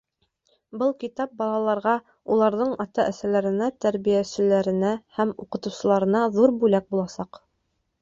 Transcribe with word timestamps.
Был 0.83 0.93
китап 1.03 1.35
балаларға, 1.41 1.93
уларҙың 2.37 2.73
ата-әсәләренә, 2.87 3.69
тәрбиәселәренә 3.87 4.97
һәм 5.21 5.39
уҡытыусыларына 5.47 6.27
ҙур 6.41 6.59
бүләк 6.65 6.93
буласаҡ. 6.99 7.47